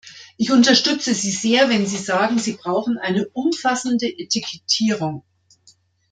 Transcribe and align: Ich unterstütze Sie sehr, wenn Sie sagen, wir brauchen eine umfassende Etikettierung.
Ich 0.35 0.49
unterstütze 0.51 1.13
Sie 1.13 1.29
sehr, 1.29 1.69
wenn 1.69 1.85
Sie 1.85 1.97
sagen, 1.99 2.43
wir 2.43 2.57
brauchen 2.57 2.97
eine 2.97 3.27
umfassende 3.33 4.07
Etikettierung. 4.07 5.23